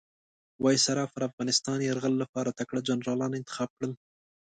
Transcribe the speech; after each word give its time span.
وایسرا 0.63 1.05
پر 1.13 1.21
افغانستان 1.29 1.77
یرغل 1.81 2.13
لپاره 2.23 2.55
تکړه 2.59 2.79
جنرالان 2.87 3.31
انتخاب 3.35 3.69
کړل. 3.77 3.91